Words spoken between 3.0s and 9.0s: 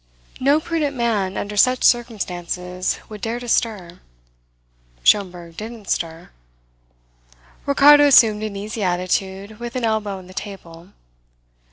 would dare to stir. Schomberg didn't stir. Ricardo assumed an easy